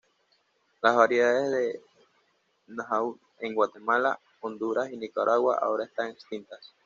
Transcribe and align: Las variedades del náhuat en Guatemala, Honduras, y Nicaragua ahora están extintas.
Las 0.81 0.95
variedades 0.95 1.51
del 1.51 1.79
náhuat 2.75 3.17
en 3.41 3.53
Guatemala, 3.53 4.19
Honduras, 4.39 4.91
y 4.91 4.97
Nicaragua 4.97 5.59
ahora 5.61 5.85
están 5.85 6.09
extintas. 6.09 6.73